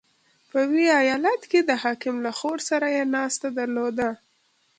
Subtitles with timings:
[0.51, 4.09] •په ویي ایالت کې د حاکم له خور سره یې ناسته درلوده.